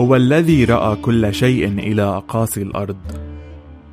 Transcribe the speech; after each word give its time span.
هو 0.00 0.16
الذي 0.16 0.64
رأى 0.64 0.96
كل 0.96 1.34
شيء 1.34 1.68
إلى 1.68 2.02
أقاصي 2.02 2.62
الأرض 2.62 2.96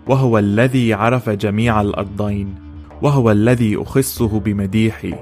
وهو 0.07 0.37
الذي 0.37 0.93
عرف 0.93 1.29
جميع 1.29 1.81
الأرضين 1.81 2.55
وهو 3.01 3.31
الذي 3.31 3.81
أخصه 3.81 4.39
بمديحي 4.39 5.15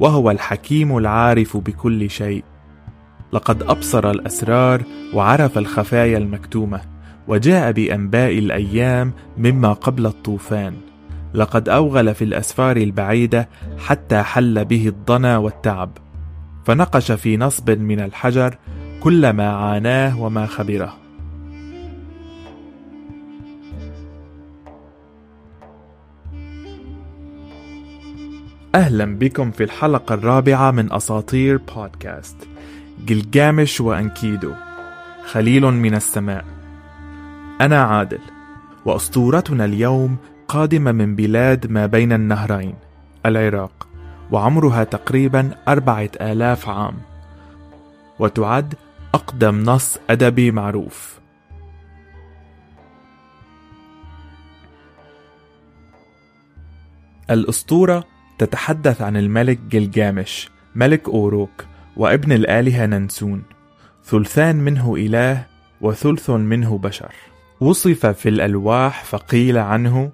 وهو 0.00 0.30
الحكيم 0.30 0.98
العارف 0.98 1.56
بكل 1.56 2.10
شيء. 2.10 2.44
لقد 3.32 3.62
أبصر 3.62 4.10
الأسرار 4.10 4.82
وعرف 5.14 5.58
الخفايا 5.58 6.18
المكتومة 6.18 6.80
وجاء 7.28 7.72
بأنباء 7.72 8.38
الأيام 8.38 9.12
مما 9.38 9.72
قبل 9.72 10.06
الطوفان. 10.06 10.74
لقد 11.34 11.68
أوغل 11.68 12.14
في 12.14 12.24
الأسفار 12.24 12.76
البعيدة 12.76 13.48
حتى 13.78 14.22
حل 14.22 14.64
به 14.64 14.88
الضنا 14.88 15.38
والتعب 15.38 15.90
فنقش 16.64 17.12
في 17.12 17.36
نصب 17.36 17.70
من 17.70 18.00
الحجر 18.00 18.58
كل 19.00 19.30
ما 19.30 19.48
عاناه 19.52 20.20
وما 20.20 20.46
خبره. 20.46 20.96
أهلا 28.74 29.04
بكم 29.04 29.50
في 29.50 29.64
الحلقة 29.64 30.14
الرابعة 30.14 30.70
من 30.70 30.92
أساطير 30.92 31.56
بودكاست. 31.56 32.36
جلجامش 33.06 33.80
وأنكيدو 33.80 34.52
خليل 35.26 35.66
من 35.66 35.94
السماء. 35.94 36.44
أنا 37.60 37.82
عادل 37.82 38.20
وأسطورتنا 38.84 39.64
اليوم 39.64 40.16
قادمة 40.48 40.92
من 40.92 41.16
بلاد 41.16 41.70
ما 41.70 41.86
بين 41.86 42.12
النهرين 42.12 42.74
العراق 43.26 43.88
وعمرها 44.30 44.84
تقريبا 44.84 45.50
أربعة 45.68 46.10
آلاف 46.20 46.68
عام. 46.68 46.94
وتعد 48.18 48.74
أقدم 49.14 49.62
نص 49.62 49.98
أدبي 50.10 50.50
معروف. 50.50 51.20
الأسطورة 57.30 58.04
تتحدث 58.38 59.02
عن 59.02 59.16
الملك 59.16 59.58
جلجامش 59.58 60.48
ملك 60.74 61.08
أوروك 61.08 61.64
وابن 61.96 62.32
الآلهة 62.32 62.86
ننسون 62.86 63.42
ثلثان 64.04 64.56
منه 64.56 64.94
إله 64.96 65.46
وثلث 65.80 66.30
منه 66.30 66.78
بشر. 66.78 67.14
وصف 67.60 68.06
في 68.06 68.28
الألواح 68.28 69.04
فقيل 69.04 69.58
عنه 69.58 70.12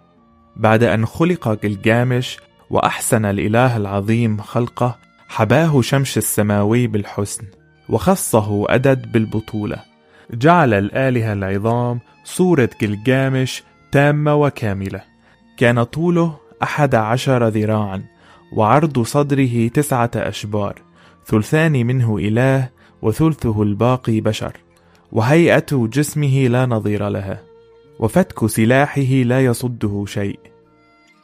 بعد 0.57 0.83
أن 0.83 1.07
خلق 1.07 1.63
جلجامش 1.63 2.39
وأحسن 2.71 3.25
الإله 3.25 3.77
العظيم 3.77 4.41
خلقه 4.41 4.99
حباه 5.29 5.81
شمش 5.81 6.19
السماوي 6.19 6.87
بالحسن. 6.87 7.47
وخصه 7.89 8.75
أدد 8.75 9.13
بالبطولة. 9.13 9.77
جعل 10.31 10.75
الآلهة 10.75 11.33
العظام 11.33 12.01
صورة 12.25 12.71
جلجامش 12.81 13.63
تامة 13.93 14.35
وكاملة. 14.35 15.01
كان 15.57 15.83
طوله 15.83 16.37
أحد 16.63 16.95
عشر 16.95 17.49
ذراعا 17.49 18.05
وعرض 18.53 19.03
صدره 19.03 19.69
تسعة 19.69 20.11
أشبار 20.17 20.75
ثلثان 21.27 21.87
منه 21.87 22.19
إله 22.19 22.69
وثلثه 23.03 23.63
الباقي 23.63 24.21
بشر 24.21 24.57
وهيئة 25.13 25.67
جسمه 25.73 26.47
لا 26.49 26.67
نظير 26.67 27.09
لها 27.09 27.43
وفتك 27.99 28.47
سلاحه 28.47 29.03
لا 29.03 29.45
يصده 29.45 30.05
شيء. 30.07 30.39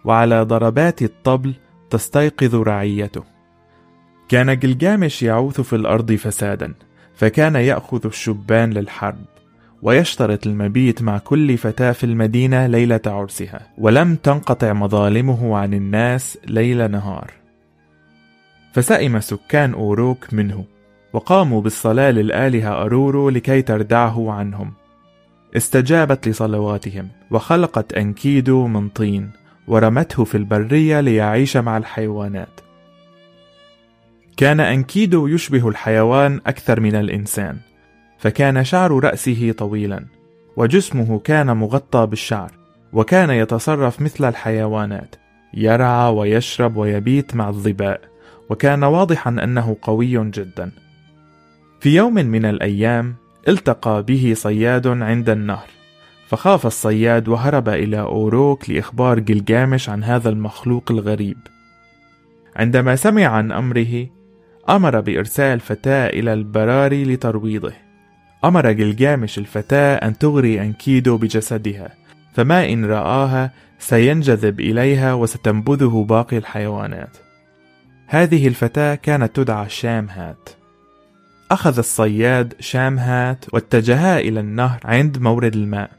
وعلى 0.04 0.42
ضربات 0.42 1.02
الطبل 1.02 1.54
تستيقظ 1.90 2.54
رعيته. 2.54 3.31
كان 4.32 4.58
جلجامش 4.58 5.22
يعوث 5.22 5.60
في 5.60 5.76
الأرض 5.76 6.12
فسادا 6.12 6.74
فكان 7.14 7.56
يأخذ 7.56 8.06
الشبان 8.06 8.70
للحرب 8.70 9.24
ويشترط 9.82 10.46
المبيت 10.46 11.02
مع 11.02 11.18
كل 11.18 11.58
فتاة 11.58 11.92
في 11.92 12.04
المدينة 12.04 12.66
ليلة 12.66 13.00
عرسها 13.06 13.60
ولم 13.78 14.16
تنقطع 14.16 14.72
مظالمه 14.72 15.56
عن 15.56 15.74
الناس 15.74 16.38
ليل 16.46 16.90
نهار. 16.90 17.30
فسئم 18.72 19.20
سكان 19.20 19.72
أوروك 19.72 20.34
منه 20.34 20.64
وقاموا 21.12 21.60
بالصلاة 21.60 22.10
للآلهة 22.10 22.82
أرورو 22.82 23.30
لكي 23.30 23.62
تردعه 23.62 24.32
عنهم. 24.32 24.72
استجابت 25.56 26.28
لصلواتهم 26.28 27.08
وخلقت 27.30 27.92
أنكيدو 27.92 28.66
من 28.66 28.88
طين 28.88 29.30
ورمته 29.68 30.24
في 30.24 30.34
البرية 30.34 31.00
ليعيش 31.00 31.56
مع 31.56 31.76
الحيوانات. 31.76 32.61
كان 34.36 34.60
أنكيدو 34.60 35.26
يشبه 35.26 35.68
الحيوان 35.68 36.40
أكثر 36.46 36.80
من 36.80 36.94
الإنسان 36.94 37.56
فكان 38.18 38.64
شعر 38.64 39.04
رأسه 39.04 39.52
طويلا 39.58 40.04
وجسمه 40.56 41.18
كان 41.18 41.56
مغطى 41.56 42.06
بالشعر 42.06 42.52
وكان 42.92 43.30
يتصرف 43.30 44.00
مثل 44.00 44.28
الحيوانات 44.28 45.16
يرعى 45.54 46.12
ويشرب 46.12 46.76
ويبيت 46.76 47.34
مع 47.34 47.48
الظباء 47.48 48.00
وكان 48.50 48.84
واضحا 48.84 49.30
أنه 49.30 49.76
قوي 49.82 50.30
جدا. 50.30 50.70
في 51.80 51.96
يوم 51.96 52.14
من 52.14 52.44
الأيام 52.44 53.14
التقى 53.48 54.02
به 54.02 54.32
صياد 54.36 54.86
عند 54.86 55.30
النهر 55.30 55.66
فخاف 56.26 56.66
الصياد 56.66 57.28
وهرب 57.28 57.68
إلى 57.68 58.00
أوروك 58.00 58.70
لإخبار 58.70 59.18
جلجامش 59.18 59.88
عن 59.88 60.04
هذا 60.04 60.28
المخلوق 60.28 60.90
الغريب. 60.90 61.38
عندما 62.56 62.96
سمع 62.96 63.26
عن 63.26 63.52
أمره 63.52 64.06
أمر 64.68 65.00
بإرسال 65.00 65.60
فتاة 65.60 66.06
إلى 66.06 66.32
البراري 66.32 67.04
لترويضه. 67.04 67.72
أمر 68.44 68.72
جلجامش 68.72 69.38
الفتاة 69.38 69.96
أن 69.96 70.18
تغري 70.18 70.60
أنكيدو 70.60 71.16
بجسدها 71.16 71.94
فما 72.34 72.68
إن 72.68 72.84
رآها 72.84 73.52
سينجذب 73.78 74.60
إليها 74.60 75.14
وستنبذه 75.14 76.06
باقي 76.08 76.38
الحيوانات. 76.38 77.16
هذه 78.06 78.48
الفتاة 78.48 78.94
كانت 78.94 79.36
تدعى 79.36 79.68
شامهات 79.68 80.48
أخذ 81.50 81.78
الصياد 81.78 82.54
شامهات 82.60 83.44
واتجها 83.54 84.20
إلى 84.20 84.40
النهر 84.40 84.80
عند 84.84 85.18
مورد 85.18 85.54
الماء. 85.54 85.90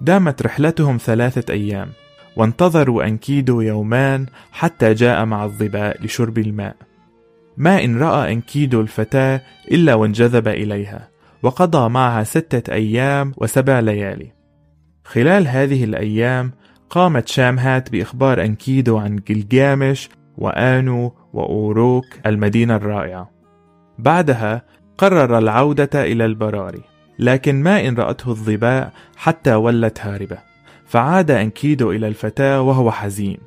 دامت 0.00 0.42
رحلتهم 0.42 0.96
ثلاثة 0.96 1.54
أيام 1.54 1.88
وانتظروا 2.36 3.04
أنكيدو 3.04 3.60
يومان 3.60 4.26
حتى 4.52 4.94
جاء 4.94 5.24
مع 5.24 5.44
الظباء 5.44 6.04
لشرب 6.04 6.38
الماء. 6.38 6.87
ما 7.58 7.84
إن 7.84 7.98
رأى 7.98 8.32
أنكيدو 8.32 8.80
الفتاة 8.80 9.42
إلا 9.70 9.94
وانجذب 9.94 10.48
إليها 10.48 11.08
وقضى 11.42 11.88
معها 11.88 12.24
ستة 12.24 12.72
أيام 12.72 13.32
وسبع 13.36 13.80
ليالي. 13.80 14.32
خلال 15.04 15.48
هذه 15.48 15.84
الأيام 15.84 16.52
قامت 16.90 17.28
شامهات 17.28 17.90
بإخبار 17.92 18.44
أنكيدو 18.44 18.98
عن 18.98 19.16
جلجامش 19.28 20.08
وآنو 20.38 21.14
وأوروك 21.32 22.04
المدينة 22.26 22.76
الرائعة. 22.76 23.30
بعدها 23.98 24.62
قرر 24.98 25.38
العودة 25.38 25.90
إلى 25.94 26.24
البراري 26.24 26.82
لكن 27.18 27.62
ما 27.62 27.88
إن 27.88 27.94
رأته 27.94 28.30
الظباء 28.30 28.92
حتى 29.16 29.54
ولت 29.54 30.00
هاربة 30.00 30.38
فعاد 30.86 31.30
أنكيدو 31.30 31.92
إلى 31.92 32.08
الفتاة 32.08 32.60
وهو 32.60 32.90
حزين. 32.90 33.38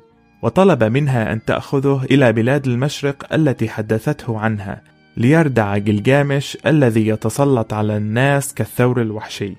وطلب 0.42 0.84
منها 0.84 1.32
أن 1.32 1.44
تأخذه 1.44 2.06
إلى 2.10 2.32
بلاد 2.32 2.66
المشرق 2.66 3.34
التي 3.34 3.68
حدثته 3.68 4.38
عنها 4.38 4.82
ليردع 5.16 5.78
جلجامش 5.78 6.58
الذي 6.66 7.06
يتسلط 7.08 7.72
على 7.72 7.96
الناس 7.96 8.54
كالثور 8.54 9.02
الوحشي. 9.02 9.54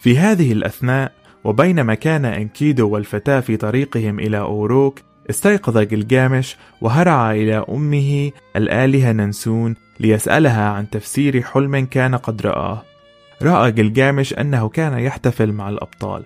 في 0.00 0.18
هذه 0.18 0.52
الأثناء 0.52 1.12
وبينما 1.44 1.94
كان 1.94 2.24
أنكيدو 2.24 2.88
والفتاة 2.88 3.40
في 3.40 3.56
طريقهم 3.56 4.20
إلى 4.20 4.38
أوروك 4.38 5.00
استيقظ 5.30 5.78
جلجامش 5.78 6.56
وهرع 6.80 7.32
إلى 7.32 7.64
أمه 7.68 8.30
الآلهة 8.56 9.12
ننسون 9.12 9.74
ليسألها 10.00 10.70
عن 10.70 10.90
تفسير 10.90 11.42
حلم 11.42 11.86
كان 11.86 12.14
قد 12.14 12.42
رآه. 12.42 12.82
رأى 13.42 13.72
جلجامش 13.72 14.34
أنه 14.34 14.68
كان 14.68 14.98
يحتفل 14.98 15.52
مع 15.52 15.68
الأبطال 15.68 16.22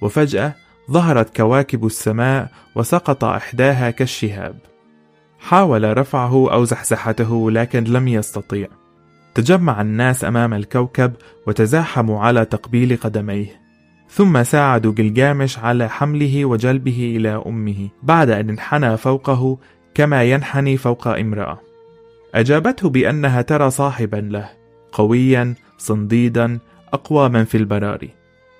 وفجأة 0.00 0.54
ظهرت 0.90 1.36
كواكب 1.36 1.86
السماء 1.86 2.50
وسقط 2.74 3.24
إحداها 3.24 3.90
كالشهاب. 3.90 4.58
حاول 5.40 5.98
رفعه 5.98 6.52
أو 6.52 6.64
زحزحته 6.64 7.50
لكن 7.50 7.84
لم 7.84 8.08
يستطيع. 8.08 8.68
تجمع 9.34 9.80
الناس 9.80 10.24
أمام 10.24 10.54
الكوكب 10.54 11.12
وتزاحموا 11.46 12.20
على 12.20 12.44
تقبيل 12.44 12.96
قدميه. 12.96 13.62
ثم 14.10 14.42
ساعدوا 14.42 14.92
جلجامش 14.92 15.58
على 15.58 15.88
حمله 15.88 16.44
وجلبه 16.44 17.14
إلى 17.16 17.42
أمه. 17.46 17.88
بعد 18.02 18.30
أن 18.30 18.50
انحنى 18.50 18.96
فوقه 18.96 19.58
كما 19.94 20.22
ينحني 20.22 20.76
فوق 20.76 21.08
امرأة. 21.08 21.60
أجابته 22.34 22.88
بأنها 22.88 23.42
ترى 23.42 23.70
صاحبا 23.70 24.16
له 24.16 24.48
قويا 24.92 25.54
صنديدا 25.78 26.58
أقوى 26.92 27.28
من 27.28 27.44
في 27.44 27.56
البراري. 27.56 28.10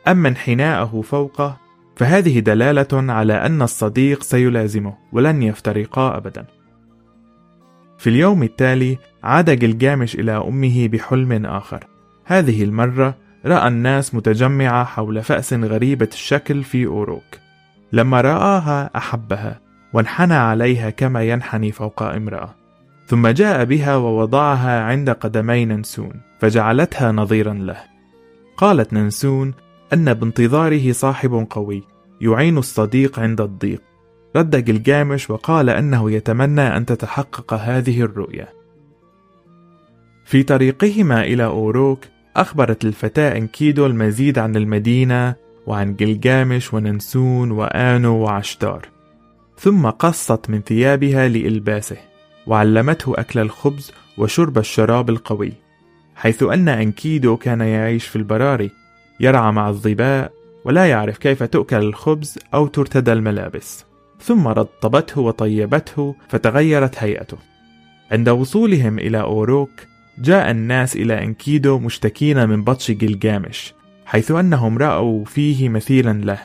أما 0.08 0.28
انحناءه 0.28 1.00
فوقه 1.00 1.62
فهذه 1.97 2.39
دلالة 2.39 3.12
على 3.12 3.33
أن 3.33 3.62
الصديق 3.62 4.23
سيلازمه 4.23 4.94
ولن 5.12 5.43
يفترقا 5.43 6.17
أبدا. 6.17 6.47
في 7.99 8.11
اليوم 8.11 8.43
التالي 8.43 8.99
عاد 9.23 9.50
جلجامش 9.50 10.15
إلى 10.15 10.33
أمه 10.33 10.89
بحلم 10.89 11.47
آخر. 11.47 11.85
هذه 12.25 12.65
المرة 12.65 13.15
رأى 13.47 13.69
الناس 13.69 14.15
متجمعة 14.15 14.85
حول 14.85 15.23
فأس 15.23 15.53
غريبة 15.53 16.09
الشكل 16.12 16.62
في 16.62 16.87
أوروك. 16.87 17.39
لما 17.93 18.21
رآها 18.21 18.91
أحبها 18.97 19.61
وانحنى 19.93 20.35
عليها 20.35 20.91
كما 20.91 21.23
ينحني 21.23 21.73
فوق 21.73 22.03
امرأة. 22.03 22.55
ثم 23.06 23.29
جاء 23.29 23.65
بها 23.65 23.97
ووضعها 23.97 24.83
عند 24.83 25.11
قدمي 25.11 25.65
ننسون 25.65 26.12
فجعلتها 26.41 27.12
نظيرا 27.12 27.55
له. 27.55 27.77
قالت 28.56 28.93
ننسون 28.93 29.55
أن 29.93 30.15
بانتظاره 30.15 30.93
صاحب 30.93 31.47
قوي 31.50 31.83
يعين 32.21 32.59
الصديق 32.59 33.19
عند 33.19 33.41
الضيق. 33.41 33.83
رد 34.37 34.65
جلجامش 34.65 35.31
وقال 35.31 35.71
أنه 35.71 36.11
يتمنى 36.11 36.77
أن 36.77 36.87
تتحقق 36.87 37.55
هذه 37.55 38.00
الرؤية. 38.00 38.62
في 40.25 40.43
طريقهما 40.43 41.25
إلى 41.25 41.44
أوروك 41.44 41.99
أخبرت 42.37 42.85
الفتاة 42.85 43.37
أنكيدو 43.37 43.87
المزيد 43.87 44.39
عن 44.39 44.56
المدينة 44.56 45.35
وعن 45.67 45.97
جلجامش 45.97 46.75
وننسون 46.75 47.50
وآنو 47.50 48.17
وعشتار 48.17 48.89
ثم 49.59 49.87
قصت 49.87 50.50
من 50.50 50.61
ثيابها 50.61 51.29
لإلباسه 51.29 51.97
وعلمته 52.47 53.15
أكل 53.19 53.41
الخبز 53.41 53.93
وشرب 54.19 54.59
الشراب 54.59 55.11
القوي 55.11 55.53
حيث 56.17 56.43
أن 56.43 56.69
أنكيدو 56.69 57.37
كان 57.37 57.61
يعيش 57.61 58.06
في 58.06 58.17
البراري. 58.17 58.71
يرعى 59.22 59.52
مع 59.52 59.69
الظباء 59.69 60.32
ولا 60.64 60.86
يعرف 60.86 61.19
كيف 61.19 61.42
تؤكل 61.42 61.76
الخبز 61.76 62.38
أو 62.54 62.66
ترتدى 62.66 63.12
الملابس 63.12 63.84
ثم 64.20 64.48
رطبته 64.48 65.20
وطيبته 65.20 66.14
فتغيرت 66.28 66.98
هيئته. 66.98 67.38
عند 68.12 68.28
وصولهم 68.28 68.98
إلى 68.98 69.20
أوروك 69.20 69.70
جاء 70.19 70.50
الناس 70.50 70.96
إلى 70.96 71.22
أنكيدو 71.22 71.78
مشتكين 71.78 72.48
من 72.48 72.64
بطش 72.64 72.90
جلجامش 72.90 73.74
حيث 74.06 74.30
أنهم 74.30 74.78
رأوا 74.78 75.24
فيه 75.24 75.69
مثيلا 75.69 76.24
له 76.24 76.38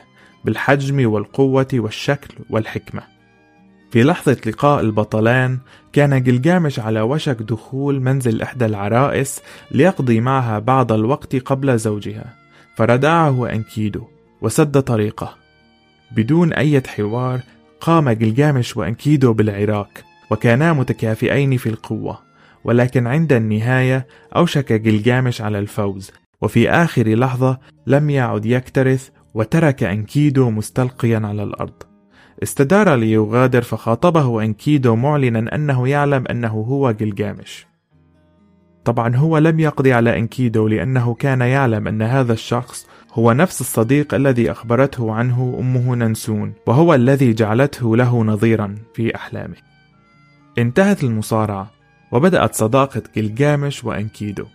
بالحجم 0.46 1.12
والقوة 1.12 1.68
والشكل 1.74 2.36
والحكمة. 2.50 3.02
في 3.92 4.04
لحظة 4.04 4.38
لقاء 4.46 4.82
البطلان 4.82 5.60
كان 5.94 6.24
جلجامش 6.24 6.80
على 6.80 7.02
وشك 7.02 7.38
دخول 7.42 8.02
منزل 8.02 8.42
إحدى 8.42 8.66
العرائس 8.66 9.42
ليقضي 9.72 10.20
معها 10.20 10.60
بعض 10.60 10.92
الوقت 10.92 11.36
قبل 11.36 11.80
زوجها. 11.80 12.47
فردعه 12.78 13.54
أنكيدو 13.54 14.04
وسد 14.42 14.82
طريقه. 14.82 15.36
بدون 16.12 16.54
أي 16.54 16.82
حوار 16.88 17.40
قام 17.82 18.10
جلجامش 18.10 18.78
وأنكيدو 18.78 19.34
بالعراك 19.34 20.04
وكانا 20.32 20.74
متكافئين 20.74 21.58
في 21.58 21.70
القوة 21.70 22.20
ولكن 22.64 23.08
عند 23.08 23.34
النهاية 23.34 24.08
أوشك 24.36 24.74
جلجامش 24.74 25.42
على 25.42 25.60
الفوز 25.60 26.12
وفي 26.42 26.70
آخر 26.70 27.16
لحظة 27.16 27.60
لم 27.88 28.10
يعد 28.10 28.46
يكترث 28.46 29.10
وترك 29.34 29.84
أنكيدو 29.84 30.50
مستلقيا 30.50 31.22
على 31.24 31.44
الأرض. 31.44 31.84
استدار 32.44 32.96
ليغادر 32.96 33.62
فخاطبه 33.62 34.44
أنكيدو 34.44 34.96
معلنا 34.96 35.56
أنه 35.56 35.88
يعلم 35.88 36.24
أنه 36.32 36.54
هو 36.54 36.92
جلجامش. 36.92 37.68
طبعا 38.88 39.16
هو 39.16 39.38
لم 39.38 39.60
يقضي 39.60 39.94
على 39.94 40.18
أنكيدو 40.18 40.68
لأنه 40.68 41.14
كان 41.14 41.42
يعلم 41.42 41.88
أن 41.88 42.02
هذا 42.02 42.34
الشخص 42.34 42.88
هو 43.14 43.32
نفس 43.32 43.62
الصديق 43.62 44.14
الذي 44.14 44.52
أخبرته 44.52 45.14
عنه 45.14 45.58
أمه 45.60 45.96
ننسون 45.96 46.54
وهو 46.68 46.94
الذي 46.94 47.34
جعلته 47.34 47.98
له 47.98 48.24
نظيرا 48.24 48.76
في 48.94 49.16
أحلامه. 49.16 49.56
انتهت 50.58 51.04
المصارعة 51.04 51.72
وبدأت 52.12 52.56
صداقة 52.56 53.02
جلجامش 53.16 53.84
وأنكيدو. 53.84 54.46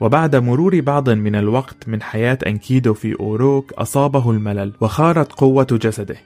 وبعد 0.00 0.36
مرور 0.36 0.80
بعض 0.80 1.10
من 1.10 1.34
الوقت 1.34 1.88
من 1.88 2.02
حياة 2.02 2.38
أنكيدو 2.46 2.94
في 2.94 3.20
أوروك 3.20 3.72
أصابه 3.72 4.30
الملل 4.30 4.72
وخارت 4.80 5.32
قوة 5.32 5.66
جسده 5.72 6.16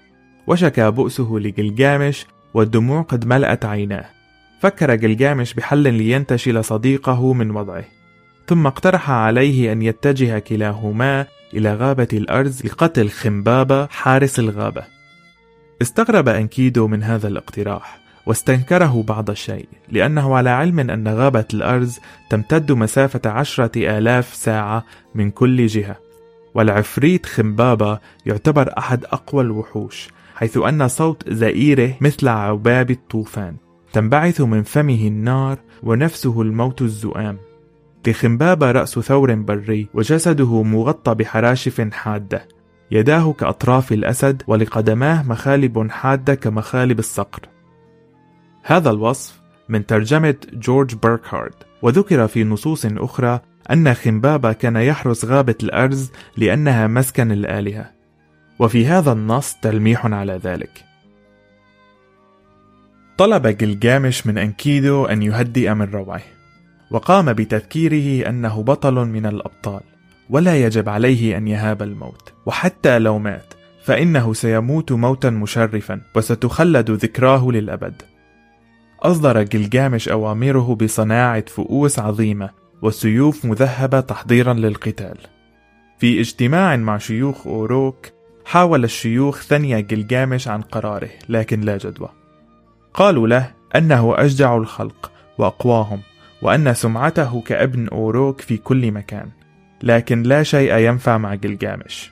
وشكى 0.47 0.91
بؤسه 0.91 1.33
لجلجامش 1.33 2.27
والدموع 2.55 3.03
قد 3.03 3.27
ملأت 3.27 3.65
عيناه. 3.65 4.16
فكر 4.61 4.95
جلجامش 4.95 5.55
بحل 5.55 5.95
لينتشل 5.95 6.65
صديقه 6.65 7.33
من 7.33 7.51
وضعه 7.51 7.85
ثم 8.47 8.67
اقترح 8.67 9.11
عليه 9.11 9.73
أن 9.73 9.83
يتجه 9.83 10.39
كلاهما 10.39 11.27
إلى 11.55 11.75
غابة 11.75 12.09
الأرز 12.13 12.67
لقتل 12.67 13.09
خمبابة 13.09 13.87
حارس 13.87 14.39
الغابة. 14.39 14.85
استغرب 15.83 16.29
أنكيدو 16.29 16.89
من 16.89 17.03
هذا 17.03 17.29
الاقتراح 17.29 17.99
واستنكره 18.27 19.05
بعض 19.09 19.31
الشيء 19.31 19.69
لأنه 19.89 20.37
على 20.37 20.51
علم 20.51 20.81
أن 20.81 21.09
غابة 21.09 21.45
الأرز 21.55 21.99
تمتد 22.31 22.73
مسافة 22.73 23.31
عشرة 23.31 23.99
آلاف 23.99 24.35
ساعة 24.35 24.85
من 25.15 25.31
كل 25.31 25.67
جهة 25.67 25.97
والعفريت 26.55 27.27
خمبابة 27.27 27.99
يعتبر 28.27 28.79
أحد 28.79 29.05
أقوى 29.05 29.43
الوحوش 29.43 30.09
حيث 30.35 30.57
أن 30.57 30.89
صوت 30.89 31.31
زئيره 31.31 31.95
مثل 32.01 32.29
عباب 32.29 32.91
الطوفان. 32.91 33.57
تنبعث 33.93 34.41
من 34.41 34.63
فمه 34.63 35.07
النار 35.07 35.59
ونفسه 35.83 36.43
الموت 36.43 36.83
الزؤام. 36.83 37.39
لخمبابة 38.07 38.71
رأس 38.71 38.99
ثور 38.99 39.35
بري 39.35 39.89
وجسده 39.95 40.63
مغطى 40.63 41.15
بحراشف 41.15 41.81
حادة. 41.93 42.49
يداه 42.91 43.33
كأطراف 43.33 43.93
الأسد 43.93 44.43
ولقدماه 44.47 45.23
مخالب 45.23 45.91
حادة 45.91 46.35
كمخالب 46.35 46.99
الصقر. 46.99 47.41
هذا 48.63 48.91
الوصف 48.91 49.41
من 49.69 49.87
ترجمة 49.87 50.35
جورج 50.53 50.95
بيركهارد 50.95 51.55
وذكر 51.83 52.29
في 52.29 52.45
نصوص 52.45 52.87
أخرى 52.87 53.41
أن 53.71 53.95
خمبابة 53.95 54.53
كان 54.53 54.77
يحرس 54.77 55.25
غابة 55.25 55.55
الأرز 55.63 56.13
لأنها 56.37 56.87
مسكن 56.87 57.33
الآلهة. 57.33 57.91
وفي 58.59 58.87
هذا 58.87 59.13
النص 59.13 59.55
تلميح 59.63 60.07
على 60.07 60.33
ذلك. 60.33 60.85
طلب 63.19 63.47
جلجامش 63.47 64.27
من 64.27 64.39
أنكيدو 64.39 65.05
أن 65.05 65.23
يهدئ 65.23 65.75
من 65.75 65.91
روعه 65.91 66.23
وقام 66.91 67.33
بتذكيره 67.33 68.29
أنه 68.29 68.63
بطل 68.63 68.95
من 68.95 69.27
الأبطال 69.27 69.81
ولا 70.31 70.57
يجب 70.57 70.89
عليه 70.89 71.37
أن 71.37 71.49
يهاب 71.49 71.83
الموت 71.83 72.33
وحتى 72.47 72.99
لو 72.99 73.19
مات 73.19 73.55
فإنه 73.85 74.35
سيموت 74.35 74.93
موتا 74.93 75.31
مشرفا 75.31 76.01
وستخلد 76.17 76.91
ذكراه 76.91 77.49
للأبد. 77.51 78.03
أصدر 79.03 79.43
جلجامش 79.43 80.09
أوامره 80.09 80.75
بصناعة 80.75 81.45
فؤوس 81.49 81.99
عظيمة 81.99 82.51
وسيوف 82.83 83.45
مذهبة 83.45 84.01
تحضيرا 84.01 84.53
للقتال. 84.53 85.19
في 85.99 86.21
اجتماع 86.21 86.77
مع 86.77 86.99
شيوخ 86.99 87.47
أوروك 87.47 88.07
حاول 88.45 88.85
الشيوخ 88.85 89.43
ثني 89.43 89.83
جلجامش 89.83 90.49
عن 90.49 90.63
قراره 90.63 91.11
لكن 91.29 91.61
لا 91.61 91.77
جدوى. 91.77 92.16
قالوا 92.97 93.29
له 93.29 93.51
أنه 93.77 94.15
أشجع 94.17 94.57
الخلق 94.57 95.13
وأقواهم 95.39 96.01
وأن 96.43 96.75
سمعته 96.75 97.41
كابن 97.41 97.89
أوروك 97.89 98.41
في 98.41 98.57
كل 98.57 98.93
مكان 98.93 99.29
لكن 99.83 100.23
لا 100.23 100.43
شيء 100.43 100.77
ينفع 100.77 101.19
مع 101.19 101.35
جلجامش. 101.35 102.11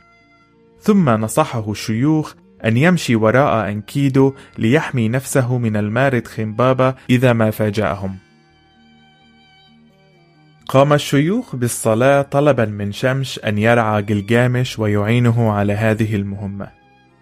ثم 0.80 1.10
نصحه 1.10 1.70
الشيوخ 1.70 2.34
أن 2.64 2.76
يمشي 2.76 3.16
وراء 3.16 3.70
أنكيدو 3.70 4.34
ليحمي 4.58 5.08
نفسه 5.08 5.58
من 5.58 5.76
المارد 5.76 6.26
خمبابة 6.26 6.94
إذا 7.10 7.32
ما 7.32 7.50
فاجأهم. 7.50 8.16
قام 10.68 10.92
الشيوخ 10.92 11.56
بالصلاة 11.56 12.22
طلبا 12.22 12.64
من 12.64 12.92
شمش 12.92 13.38
أن 13.38 13.58
يرعى 13.58 14.02
جلجامش 14.02 14.78
ويعينه 14.78 15.52
على 15.52 15.72
هذه 15.72 16.16
المهمة. 16.16 16.68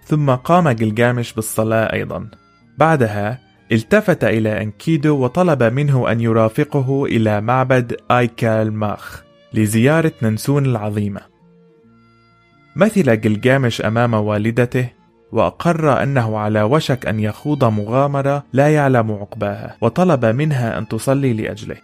ثم 0.04 0.30
قام 0.30 0.68
جلجامش 0.68 1.32
بالصلاة 1.32 1.92
أيضا. 1.92 2.28
بعدها 2.78 3.51
التفت 3.72 4.24
إلى 4.24 4.62
أنكيدو 4.62 5.24
وطلب 5.24 5.62
منه 5.62 6.12
أن 6.12 6.20
يرافقه 6.20 7.04
إلى 7.04 7.40
معبد 7.40 7.96
آيكال 8.10 8.72
ماخ 8.72 9.22
لزيارة 9.54 10.12
ننسون 10.22 10.66
العظيمة. 10.66 11.20
مثل 12.76 13.20
جلجامش 13.20 13.80
أمام 13.80 14.14
والدته 14.14 14.88
وأقر 15.32 16.02
أنه 16.02 16.38
على 16.38 16.62
وشك 16.62 17.06
أن 17.06 17.20
يخوض 17.20 17.64
مغامرة 17.64 18.44
لا 18.52 18.68
يعلم 18.74 19.12
عقباها 19.12 19.76
وطلب 19.80 20.24
منها 20.24 20.78
أن 20.78 20.88
تصلي 20.88 21.32
لأجله. 21.32 21.76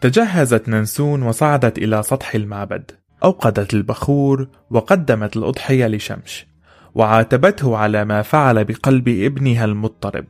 تجهزت 0.00 0.68
ننسون 0.68 1.22
وصعدت 1.22 1.78
إلى 1.78 2.02
سطح 2.02 2.34
المعبد 2.34 2.90
أوقدت 3.24 3.74
البخور 3.74 4.48
وقدمت 4.70 5.36
الأضحية 5.36 5.86
لشمش 5.86 6.46
وعاتبته 6.94 7.76
على 7.76 8.04
ما 8.04 8.22
فعل 8.22 8.64
بقلب 8.64 9.08
ابنها 9.08 9.64
المضطرب. 9.64 10.24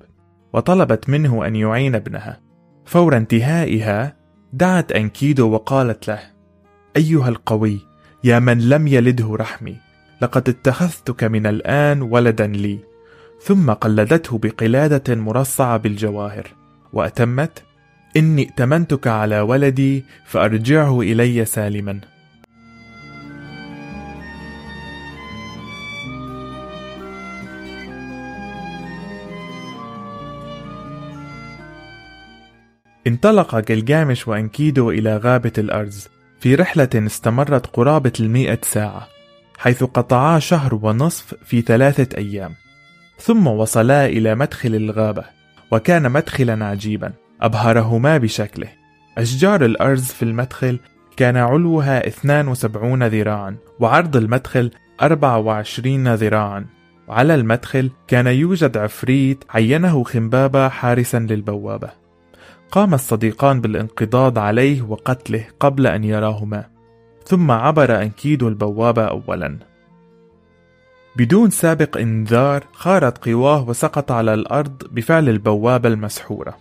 وطلبت 0.59 1.09
منه 1.09 1.47
أن 1.47 1.57
يعين 1.57 1.95
ابنها. 1.95 2.41
فور 2.85 3.17
انتهائها 3.17 4.17
دعت 4.53 4.93
أنكيدو 4.93 5.51
وقالت 5.51 6.09
له 6.09 6.21
أيها 6.97 7.29
القوي 7.29 7.81
يا 8.25 8.39
من 8.39 8.69
لم 8.69 8.87
يلده 8.87 9.37
رحمي 9.37 9.77
لقد 10.23 10.49
اتخذتك 10.49 11.25
من 11.25 11.47
الآن 11.47 12.03
ولدا 12.03 12.47
لي 12.47 12.79
ثم 13.43 13.71
قلدته 13.71 14.39
بقلادة 14.39 15.15
مرصعة 15.15 15.77
بالجواهر 15.77 16.47
وأتمت 16.93 17.63
إني 18.17 18.43
ائتمنتك 18.43 19.07
على 19.07 19.41
ولدي 19.41 20.05
فأرجعه 20.27 21.01
إلي 21.01 21.45
سالما. 21.45 22.01
انطلق 33.09 33.59
جلجامش 33.59 34.29
وأنكيدو 34.29 34.91
إلى 34.91 35.17
غابة 35.17 35.53
الأرز. 35.59 36.09
في 36.41 36.55
رحلة 36.55 36.89
استمرت 36.95 37.67
قرابة 37.67 38.13
المئة 38.21 38.59
ساعة 38.63 39.09
حيث 39.59 39.85
قطعا 39.85 40.39
شهر 40.39 40.75
ونصف 40.75 41.35
في 41.45 41.61
ثلاثة 41.61 42.19
أيام. 42.19 42.55
ثم 43.19 43.47
وصلا 43.47 44.07
إلى 44.07 44.35
مدخل 44.35 44.75
الغابة 44.75 45.25
وكان 45.71 46.13
مدخلا 46.13 46.65
عجيبا 46.65 47.13
أبهرهما 47.41 48.19
بشكله. 48.19 48.69
أشجار 49.19 49.65
الأرز 49.65 50.05
في 50.05 50.23
المدخل 50.23 50.79
كان 51.17 51.37
علوها 51.37 52.07
72 52.07 53.03
ذراعا 53.03 53.57
وعرض 53.81 54.17
المدخل 54.17 54.71
24 55.03 56.15
ذراعا. 56.15 56.67
وعلى 57.09 57.35
المدخل 57.35 57.91
كان 58.09 58.27
يوجد 58.27 58.77
عفريت 58.77 59.45
عينه 59.51 60.05
خنبابة 60.05 60.69
حارسا 60.69 61.19
للبوابة. 61.19 62.08
قام 62.71 62.95
الصديقان 62.95 63.61
بالانقضاض 63.61 64.39
عليه 64.39 64.83
وقتله 64.83 65.45
قبل 65.61 65.87
أن 65.87 66.05
يراهما 66.05 66.65
ثم 67.25 67.51
عبر 67.51 68.03
أنكيدو 68.03 68.49
البوابة 68.49 69.05
أولا. 69.05 69.59
بدون 71.17 71.51
سابق 71.51 71.97
إنذار 71.97 72.65
خارت 72.73 73.29
قواه 73.29 73.69
وسقط 73.69 74.13
على 74.13 74.35
الأرض 74.35 74.83
بفعل 74.91 75.29
البوابة 75.29 75.89
المسحورة. 75.89 76.57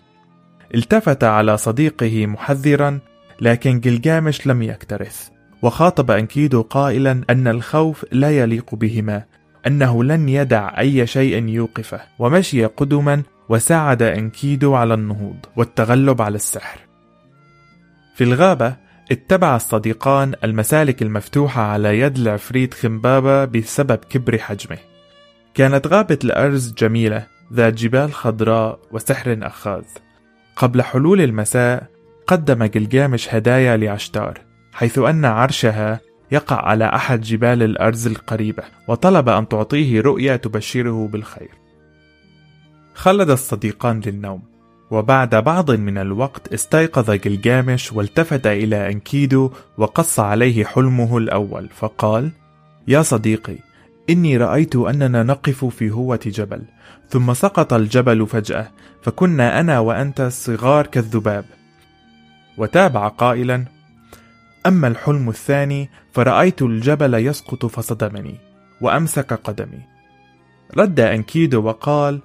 التفت 0.76 1.24
على 1.24 1.58
صديقه 1.58 2.26
محذرا 2.26 3.00
لكن 3.42 3.80
جلجامش 3.80 4.48
لم 4.48 4.62
يكترث 4.62 5.30
وخاطب 5.62 6.12
أنكيدو 6.12 6.62
قائلا 6.62 7.22
أن 7.30 7.48
الخوف 7.48 8.06
لا 8.12 8.38
يليق 8.38 8.76
بهما 8.76 9.24
أنه 9.68 10.04
لن 10.04 10.30
يدع 10.30 10.80
أي 10.80 11.08
شيء 11.08 11.48
يوقفه 11.48 12.02
ومشي 12.20 12.66
قدما 12.66 13.24
وساعد 13.50 14.02
أنكيدو 14.02 14.76
على 14.76 14.94
النهوض 14.94 15.46
والتغلب 15.56 16.22
على 16.22 16.36
السحر. 16.36 16.80
في 18.16 18.24
الغابة 18.24 18.76
اتبع 19.12 19.56
الصديقان 19.56 20.34
المسالك 20.44 21.02
المفتوحة 21.02 21.62
على 21.62 22.00
يد 22.00 22.18
العفريت 22.18 22.74
خمبابة 22.74 23.46
بسبب 23.46 23.96
كبر 23.96 24.38
حجمه. 24.38 24.78
كانت 25.54 25.88
غابة 25.88 26.20
الأرز 26.24 26.74
جميلة 26.74 27.28
ذات 27.54 27.74
جبال 27.74 28.14
خضراء 28.14 28.80
وسحر 28.92 29.40
أخاذ. 29.42 29.84
قبل 30.56 30.82
حلول 30.82 31.22
المساء 31.22 31.88
قدم 32.28 32.64
جلجامش 32.64 33.34
هدايا 33.34 33.78
لعشتار 33.78 34.42
حيث 34.74 35.00
أن 35.00 35.26
عرشها 35.26 36.00
يقع 36.32 36.56
على 36.56 36.86
أحد 36.86 37.22
جبال 37.22 37.64
الأرز 37.64 38.08
القريبة 38.08 38.64
وطلب 38.88 39.30
أن 39.30 39.48
تعطيه 39.48 40.02
رؤيا 40.02 40.36
تبشره 40.36 41.08
بالخير. 41.08 41.67
خلد 42.98 43.30
الصديقان 43.30 44.02
للنوم 44.06 44.42
وبعد 44.92 45.36
بعض 45.36 45.72
من 45.72 45.98
الوقت 45.98 46.54
استيقظ 46.54 47.12
جلجامش 47.12 47.94
والتفت 47.94 48.48
إلى 48.48 48.92
أنكيدو 48.92 49.52
وقص 49.78 50.20
عليه 50.20 50.66
حلمه 50.66 51.18
الأول 51.18 51.70
فقال 51.70 52.32
يا 52.88 53.02
صديقي 53.02 53.56
إني 54.10 54.38
رأيت 54.38 54.76
أننا 54.76 55.24
نقف 55.24 55.66
في 55.66 55.92
هوة 55.92 56.20
جبل 56.26 56.62
ثم 57.10 57.34
سقط 57.34 57.74
الجبل 57.74 58.28
فجأة 58.28 58.72
فكنا 59.02 59.60
أنا 59.60 59.80
وأنت 59.80 60.22
صغار 60.22 60.88
كالذباب. 60.88 61.46
وتابع 62.58 63.08
قائلا 63.08 63.66
أما 64.66 64.88
الحلم 64.88 65.30
الثاني 65.30 65.90
فرأيت 66.14 66.62
الجبل 66.62 67.14
يسقط 67.14 67.66
فصدمني 67.66 68.36
وأمسك 68.82 69.34
قدمي. 69.34 69.82
رد 70.78 71.00
أنكيدو 71.00 71.62
وقال 71.64 72.22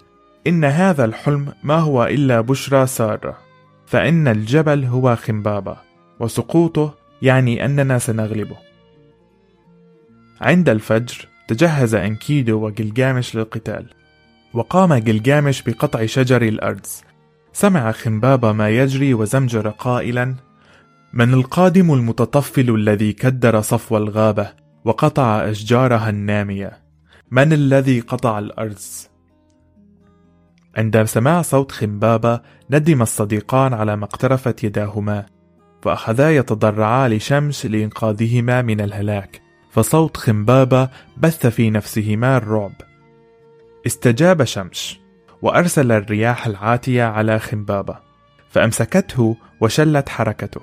إن 0.47 0.65
هذا 0.65 1.05
الحلم 1.05 1.53
ما 1.63 1.79
هو 1.79 2.05
إلا 2.05 2.41
بشرى 2.41 2.87
سارة 2.87 3.39
فإن 3.87 4.29
الجبل 4.29 4.85
هو 4.85 5.17
خمبابة 5.17 5.77
وسقوطه 6.21 6.95
يعني 7.23 7.65
أننا 7.65 7.99
سنغلبه. 7.99 8.57
عند 10.41 10.69
الفجر 10.69 11.29
تجهز 11.49 11.95
أنكيدو 11.95 12.67
وجلجامش 12.67 13.37
للقتال 13.37 13.87
وقام 14.55 14.95
جلجامش 14.95 15.63
بقطع 15.63 16.07
شجر 16.07 16.43
الأرز 16.43 17.03
سمع 17.53 17.93
خمبابة 17.93 18.53
ما 18.53 18.69
يجري 18.71 19.15
وزمجر 19.15 19.69
قائلا 19.69 20.35
من 21.13 21.35
القادم 21.35 21.93
المتطفل 21.93 22.75
الذي 22.75 23.13
كدر 23.13 23.61
صفو 23.61 23.97
الغابة 23.97 24.53
وقطع 24.85 25.51
أشجارها 25.51 26.11
النامية؟ 26.11 26.83
من 27.31 27.53
الذي 27.53 28.01
قطع 28.01 28.39
الأرز 28.39 29.12
عند 30.77 31.05
سماع 31.05 31.43
صوت 31.43 31.73
خمبابة 31.73 32.41
ندم 32.71 33.03
الصديقان 33.03 33.75
على 33.75 33.97
ما 33.97 34.05
اقترفت 34.05 34.65
يداهما 34.65 35.27
فأخذا 35.83 36.37
يتضرعا 36.37 37.09
لشمس 37.09 37.67
لإنقاذهما 37.67 38.63
من 38.63 38.81
الهلاك 38.81 39.41
فصوت 39.71 40.17
خمبابة 40.17 40.89
بث 41.17 41.47
في 41.47 41.71
نفسهما 41.71 42.37
الرعب. 42.37 42.73
استجاب 43.87 44.45
شمس 44.45 44.99
وأرسل 45.43 45.93
الرياح 45.93 46.47
العاتية 46.47 47.05
على 47.05 47.39
خمبابة 47.39 47.97
فأمسكته 48.51 49.37
وشلت 49.61 50.09
حركته 50.09 50.61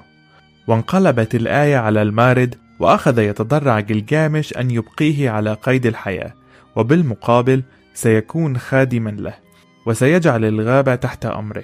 وانقلبت 0.68 1.36
الآية 1.36 1.78
على 1.78 2.02
المارد 2.02 2.56
وأخذ 2.80 3.20
يتضرع 3.20 3.80
جلجامش 3.80 4.58
أن 4.58 4.72
يبقيه 4.72 5.30
على 5.30 5.54
قيد 5.54 5.86
الحياة 5.86 6.34
وبالمقابل 6.76 7.64
سيكون 7.94 8.58
خادما 8.58 9.10
له. 9.10 9.49
وسيجعل 9.86 10.46
الغابة 10.46 10.96
تحت 10.96 11.26
أمره. 11.26 11.64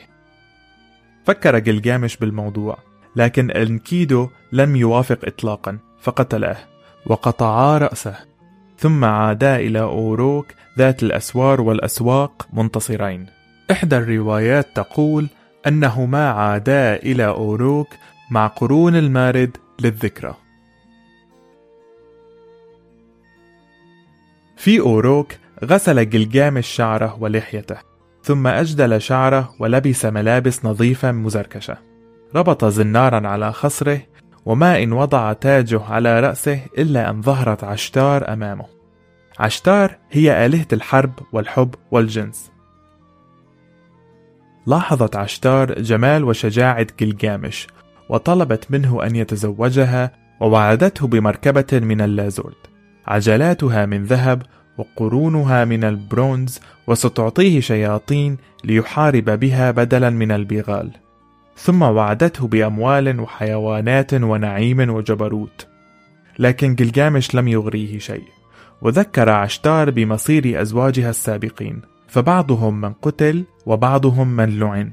فكر 1.25 1.59
جلجامش 1.59 2.17
بالموضوع 2.17 2.77
لكن 3.15 3.51
أنكيدو 3.51 4.29
لم 4.51 4.75
يوافق 4.75 5.19
إطلاقا 5.23 5.77
فقتله 6.01 6.57
وقطعا 7.05 7.77
رأسه. 7.77 8.15
ثم 8.77 9.05
عادا 9.05 9.55
إلى 9.55 9.81
أوروك 9.81 10.45
ذات 10.77 11.03
الأسوار 11.03 11.61
والأسواق 11.61 12.47
منتصرين. 12.53 13.25
إحدى 13.71 13.97
الروايات 13.97 14.75
تقول 14.75 15.27
أنهما 15.67 16.29
عادا 16.29 16.95
إلى 16.95 17.27
أوروك 17.27 17.87
مع 18.31 18.47
قرون 18.47 18.95
المارد 18.95 19.57
للذكرى. 19.81 20.35
في 24.57 24.79
أوروك 24.79 25.33
غسل 25.63 26.09
جلجامش 26.09 26.67
شعره 26.67 27.17
ولحيته. 27.19 27.94
ثم 28.25 28.47
أجدل 28.47 29.01
شعره 29.01 29.55
ولبس 29.59 30.05
ملابس 30.05 30.65
نظيفة 30.65 31.11
مزركشة. 31.11 31.77
ربط 32.35 32.65
زنارا 32.65 33.27
على 33.27 33.53
خصره 33.53 34.01
وما 34.45 34.83
إن 34.83 34.93
وضع 34.93 35.33
تاجه 35.33 35.81
على 35.83 36.19
رأسه 36.19 36.59
إلا 36.77 37.09
أن 37.09 37.21
ظهرت 37.21 37.63
عشتار 37.63 38.33
أمامه. 38.33 38.65
عشتار 39.39 39.97
هي 40.11 40.45
آلهة 40.45 40.67
الحرب 40.73 41.13
والحب 41.33 41.75
والجنس. 41.91 42.51
لاحظت 44.67 45.15
عشتار 45.15 45.81
جمال 45.81 46.23
وشجاعة 46.23 46.87
جلجامش 46.99 47.67
وطلبت 48.09 48.71
منه 48.71 49.05
أن 49.05 49.15
يتزوجها 49.15 50.11
ووعدته 50.41 51.07
بمركبة 51.07 51.79
من 51.79 52.01
اللازورد 52.01 52.55
عجلاتها 53.07 53.85
من 53.85 54.03
ذهب 54.03 54.43
وقرونها 54.77 55.65
من 55.65 55.83
البرونز 55.83 56.59
وستعطيه 56.87 57.59
شياطين 57.59 58.37
ليحارب 58.63 59.39
بها 59.39 59.71
بدلا 59.71 60.09
من 60.09 60.31
البغال. 60.31 60.91
ثم 61.57 61.81
وعدته 61.81 62.47
بأموال 62.47 63.19
وحيوانات 63.19 64.13
ونعيم 64.13 64.89
وجبروت. 64.89 65.67
لكن 66.39 66.75
جلجامش 66.75 67.35
لم 67.35 67.47
يغريه 67.47 67.99
شيء. 67.99 68.23
وذكر 68.81 69.29
عشتار 69.29 69.89
بمصير 69.89 70.61
أزواجها 70.61 71.09
السابقين. 71.09 71.81
فبعضهم 72.07 72.81
من 72.81 72.93
قتل 72.93 73.43
وبعضهم 73.65 74.27
من 74.27 74.59
لعن. 74.59 74.91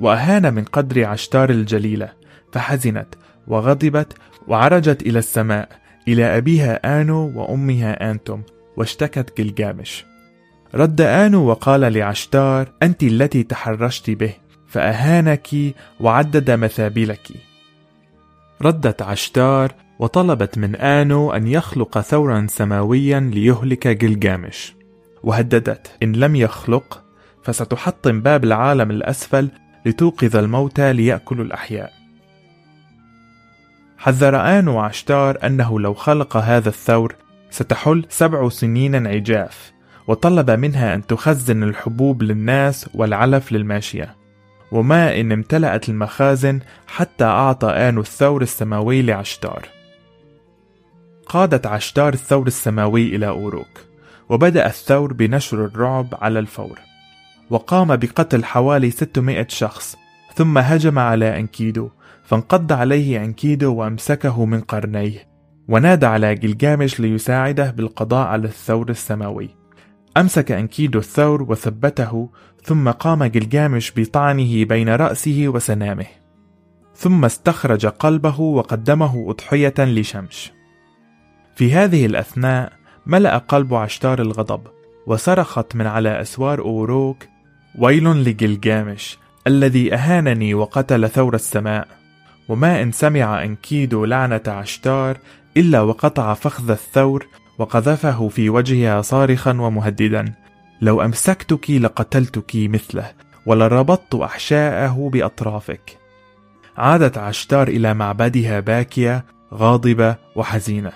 وأهان 0.00 0.54
من 0.54 0.64
قدر 0.64 1.04
عشتار 1.04 1.50
الجليلة. 1.50 2.08
فحزنت 2.52 3.08
وغضبت 3.46 4.16
وعرجت 4.48 5.02
إلى 5.02 5.18
السماء 5.18 5.68
إلى 6.08 6.38
أبيها 6.38 7.00
آنو 7.00 7.32
وأمها 7.34 8.10
آنتم. 8.10 8.42
واشتكت 8.76 9.38
جلجامش. 9.38 10.04
رد 10.74 11.00
آنو 11.00 11.44
وقال 11.46 11.80
لعشتار 11.80 12.68
أنت 12.82 13.02
التي 13.02 13.42
تحرشت 13.42 14.10
به 14.10 14.34
فأهانك 14.66 15.48
وعدد 16.00 16.50
مثابلك. 16.50 17.28
ردت 18.62 19.02
عشتار 19.02 19.74
وطلبت 19.98 20.58
من 20.58 20.76
آنو 20.76 21.32
أن 21.32 21.46
يخلق 21.46 22.00
ثورا 22.00 22.46
سماويا 22.50 23.20
ليهلك 23.20 23.88
جلجامش. 23.88 24.74
وهددت 25.22 25.90
إن 26.02 26.12
لم 26.12 26.36
يخلق 26.36 27.02
فستحطم 27.42 28.20
باب 28.20 28.44
العالم 28.44 28.90
الأسفل 28.90 29.48
لتوقظ 29.86 30.36
الموتى 30.36 30.92
ليأكلوا 30.92 31.44
الأحياء. 31.44 31.92
حذر 33.98 34.58
آن 34.58 34.68
وعشتار 34.68 35.38
أنه 35.44 35.80
لو 35.80 35.94
خلق 35.94 36.36
هذا 36.36 36.68
الثور 36.68 37.14
ستحل 37.50 38.06
سبع 38.08 38.48
سنين 38.48 39.06
عجاف 39.06 39.72
وطلب 40.08 40.50
منها 40.50 40.94
أن 40.94 41.06
تخزن 41.06 41.62
الحبوب 41.62 42.22
للناس 42.22 42.90
والعلف 42.94 43.52
للماشية. 43.52 44.16
وما 44.72 45.20
إن 45.20 45.32
امتلأت 45.32 45.88
المخازن 45.88 46.60
حتى 46.86 47.24
أعطى 47.24 47.68
آن 47.68 47.98
الثور 47.98 48.42
السماوي 48.42 49.02
لعشتار. 49.02 49.68
قادت 51.26 51.66
عشتار 51.66 52.12
الثور 52.12 52.46
السماوي 52.46 53.16
إلى 53.16 53.28
أوروك 53.28 53.80
وبدأ 54.28 54.66
الثور 54.66 55.12
بنشر 55.12 55.64
الرعب 55.64 56.14
على 56.22 56.38
الفور. 56.38 56.78
وقام 57.50 57.96
بقتل 57.96 58.44
حوالي 58.44 58.90
600 58.90 59.46
شخص 59.48 59.96
ثم 60.34 60.58
هجم 60.58 60.98
على 60.98 61.38
أنكيدو 61.38 61.90
فانقض 62.24 62.72
عليه 62.72 63.24
أنكيدو 63.24 63.74
وأمسكه 63.74 64.44
من 64.44 64.60
قرنيه. 64.60 65.35
ونادى 65.68 66.06
على 66.06 66.34
جلجامش 66.34 67.00
ليساعده 67.00 67.70
بالقضاء 67.70 68.26
على 68.26 68.44
الثور 68.44 68.90
السماوي. 68.90 69.50
أمسك 70.16 70.52
أنكيدو 70.52 70.98
الثور 70.98 71.42
وثبته 71.42 72.28
ثم 72.62 72.90
قام 72.90 73.24
جلجامش 73.24 73.92
بطعنه 73.96 74.64
بين 74.64 74.88
رأسه 74.88 75.44
وسنامه. 75.48 76.06
ثم 76.94 77.24
استخرج 77.24 77.86
قلبه 77.86 78.40
وقدمه 78.40 79.30
أضحية 79.30 79.74
لشمش. 79.78 80.52
في 81.56 81.72
هذه 81.72 82.06
الأثناء 82.06 82.72
ملأ 83.06 83.38
قلب 83.38 83.74
عشتار 83.74 84.20
الغضب 84.20 84.60
وصرخت 85.06 85.76
من 85.76 85.86
على 85.86 86.20
أسوار 86.20 86.58
أوروك 86.60 87.16
ويل 87.78 88.04
لجلجامش 88.04 89.18
الذي 89.46 89.94
أهانني 89.94 90.54
وقتل 90.54 91.08
ثور 91.08 91.34
السماء. 91.34 91.88
وما 92.48 92.82
إن 92.82 92.92
سمع 92.92 93.44
أنكيدو 93.44 94.04
لعنة 94.04 94.42
عشتار 94.46 95.18
إلا 95.56 95.80
وقطع 95.80 96.34
فخذ 96.34 96.70
الثور 96.70 97.26
وقذفه 97.58 98.28
في 98.28 98.50
وجهها 98.50 99.02
صارخا 99.02 99.50
ومهددا. 99.50 100.32
لو 100.80 101.02
أمسكتك 101.02 101.70
لقتلتك 101.70 102.52
مثله 102.54 103.12
ولربطت 103.46 104.14
أحشاءه 104.14 105.10
بأطرافك. 105.12 105.98
عادت 106.76 107.18
عشتار 107.18 107.68
إلى 107.68 107.94
معبدها 107.94 108.60
باكية 108.60 109.24
غاضبة 109.54 110.16
وحزينة. 110.36 110.92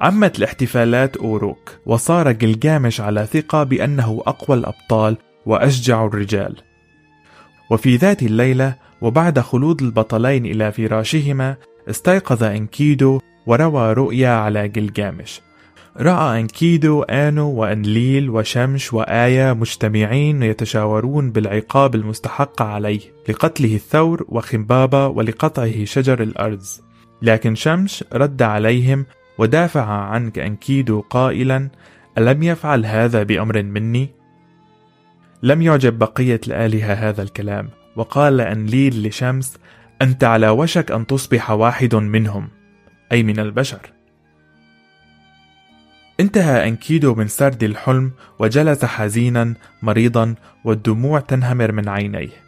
عمت 0.00 0.38
الاحتفالات 0.38 1.16
أوروك 1.16 1.78
وصار 1.86 2.32
جلجامش 2.32 3.00
على 3.00 3.26
ثقة 3.26 3.62
بأنه 3.62 4.22
أقوى 4.26 4.56
الأبطال 4.56 5.16
وأشجع 5.46 6.06
الرجال. 6.06 6.56
وفي 7.70 7.96
ذات 7.96 8.22
الليلة 8.22 8.74
وبعد 9.00 9.40
خلود 9.40 9.82
البطلين 9.82 10.46
إلى 10.46 10.72
فراشهما 10.72 11.56
استيقظ 11.90 12.42
إنكيدو 12.42 13.20
وروى 13.46 13.92
رؤيا 13.92 14.28
على 14.28 14.68
جلجامش 14.68 15.40
رأى 15.96 16.40
أنكيدو 16.40 17.02
آنو 17.02 17.50
وأنليل 17.50 18.30
وشمش 18.30 18.92
وآية 18.92 19.52
مجتمعين 19.52 20.42
يتشاورون 20.42 21.32
بالعقاب 21.32 21.94
المستحق 21.94 22.62
عليه 22.62 23.00
لقتله 23.28 23.74
الثور 23.74 24.24
وخمبابة 24.28 25.08
ولقطعه 25.08 25.84
شجر 25.84 26.22
الأرز 26.22 26.82
لكن 27.22 27.54
شمش 27.54 28.04
رد 28.12 28.42
عليهم 28.42 29.06
ودافع 29.38 29.84
عن 29.84 30.32
أنكيدو 30.38 31.00
قائلا 31.00 31.68
ألم 32.18 32.42
يفعل 32.42 32.86
هذا 32.86 33.22
بأمر 33.22 33.62
مني؟ 33.62 34.10
لم 35.42 35.62
يعجب 35.62 35.98
بقية 35.98 36.40
الآلهة 36.46 36.94
هذا 36.94 37.22
الكلام 37.22 37.68
وقال 37.96 38.40
أنليل 38.40 39.08
لشمس 39.08 39.56
أنت 40.02 40.24
على 40.24 40.48
وشك 40.48 40.90
أن 40.90 41.06
تصبح 41.06 41.50
واحد 41.50 41.94
منهم 41.94 42.48
أي 43.12 43.22
من 43.22 43.40
البشر. 43.40 43.92
انتهى 46.20 46.68
أنكيدو 46.68 47.14
من 47.14 47.28
سرد 47.28 47.62
الحلم 47.62 48.12
وجلس 48.38 48.84
حزينا 48.84 49.54
مريضا 49.82 50.34
والدموع 50.64 51.20
تنهمر 51.20 51.72
من 51.72 51.88
عينيه. 51.88 52.44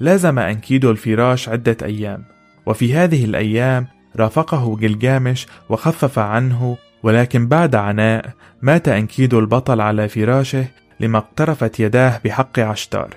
لازم 0.00 0.38
أنكيدو 0.38 0.90
الفراش 0.90 1.48
عدة 1.48 1.76
أيام 1.82 2.24
وفي 2.66 2.94
هذه 2.94 3.24
الأيام 3.24 3.86
رافقه 4.16 4.76
جلجامش 4.76 5.46
وخفف 5.68 6.18
عنه 6.18 6.76
ولكن 7.02 7.48
بعد 7.48 7.74
عناء 7.74 8.32
مات 8.62 8.88
أنكيدو 8.88 9.38
البطل 9.38 9.80
على 9.80 10.08
فراشه 10.08 10.66
لما 11.00 11.18
اقترفت 11.18 11.80
يداه 11.80 12.20
بحق 12.24 12.58
عشتار. 12.58 13.16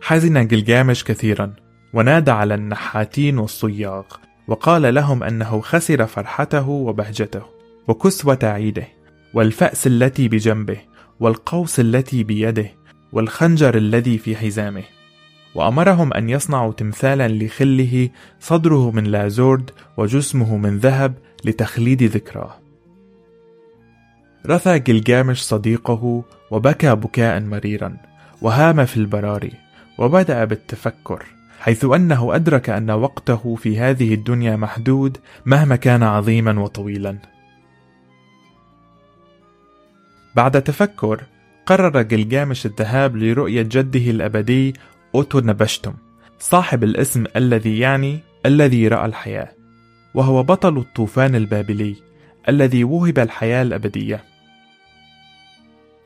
حزن 0.00 0.46
جلجامش 0.46 1.04
كثيرا. 1.04 1.67
ونادى 1.94 2.30
على 2.30 2.54
النحاتين 2.54 3.38
والصياغ 3.38 4.04
وقال 4.48 4.94
لهم 4.94 5.22
أنه 5.22 5.60
خسر 5.60 6.06
فرحته 6.06 6.68
وبهجته 6.68 7.42
وكسوة 7.88 8.38
عيده 8.42 8.88
والفأس 9.34 9.86
التي 9.86 10.28
بجنبه 10.28 10.78
والقوس 11.20 11.80
التي 11.80 12.24
بيده 12.24 12.70
والخنجر 13.12 13.76
الذي 13.76 14.18
في 14.18 14.36
حزامه. 14.36 14.84
وأمرهم 15.54 16.12
أن 16.12 16.30
يصنعوا 16.30 16.72
تمثالا 16.72 17.28
لخله 17.28 18.08
صدره 18.40 18.90
من 18.90 19.04
لازورد 19.04 19.70
وجسمه 19.96 20.56
من 20.56 20.78
ذهب 20.78 21.14
لتخليد 21.44 22.02
ذكراه 22.02 22.54
رثى 24.46 24.78
جلجامش 24.78 25.42
صديقه 25.42 26.24
وبكى 26.50 26.94
بكاء 26.94 27.40
مريرا 27.40 27.96
وهام 28.42 28.84
في 28.84 28.96
البراري 28.96 29.52
وبدأ 29.98 30.44
بالتفكر. 30.44 31.37
حيث 31.58 31.84
أنه 31.84 32.34
أدرك 32.34 32.70
أن 32.70 32.90
وقته 32.90 33.54
في 33.54 33.78
هذه 33.78 34.14
الدنيا 34.14 34.56
محدود 34.56 35.16
مهما 35.46 35.76
كان 35.76 36.02
عظيما 36.02 36.60
وطويلا. 36.60 37.18
بعد 40.36 40.62
تفكر 40.62 41.22
قرر 41.66 42.02
جلجامش 42.02 42.66
الذهاب 42.66 43.16
لرؤية 43.16 43.62
جده 43.62 44.10
الأبدي 44.10 44.74
أوتو 45.14 45.40
نبشتم 45.40 45.94
صاحب 46.38 46.84
الاسم 46.84 47.24
الذي 47.36 47.78
يعني 47.78 48.18
الذي 48.46 48.88
رأى 48.88 49.06
الحياة 49.06 49.48
وهو 50.14 50.42
بطل 50.42 50.78
الطوفان 50.78 51.34
البابلي 51.34 51.96
الذي 52.48 52.84
وهب 52.84 53.18
الحياة 53.18 53.62
الأبدية. 53.62 54.24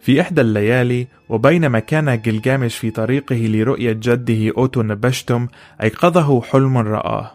في 0.03 0.21
إحدى 0.21 0.41
الليالي 0.41 1.07
وبينما 1.29 1.79
كان 1.79 2.23
جلجامش 2.23 2.77
في 2.77 2.91
طريقه 2.91 3.37
لرؤية 3.37 3.93
جده 3.93 4.53
أوتو 4.57 4.83
نبشتم 4.83 5.49
أيقظه 5.83 6.43
حلم 6.43 6.79
رآه. 6.79 7.31